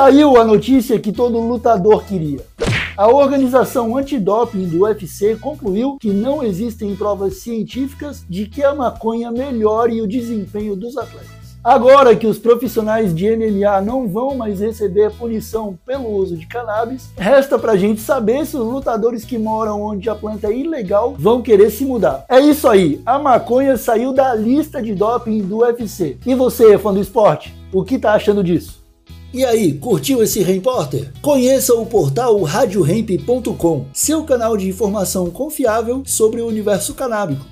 [0.00, 2.40] saiu a notícia que todo lutador queria.
[2.96, 9.30] A organização antidoping do UFC concluiu que não existem provas científicas de que a maconha
[9.30, 11.28] melhore o desempenho dos atletas.
[11.62, 17.10] Agora que os profissionais de MMA não vão mais receber punição pelo uso de cannabis,
[17.18, 21.42] resta pra gente saber se os lutadores que moram onde a planta é ilegal vão
[21.42, 22.24] querer se mudar.
[22.26, 26.16] É isso aí, a maconha saiu da lista de doping do UFC.
[26.24, 28.79] E você, fã do esporte, o que tá achando disso?
[29.32, 31.12] E aí, curtiu esse repórter?
[31.22, 37.50] Conheça o portal radioremp.com, seu canal de informação confiável sobre o universo canábico.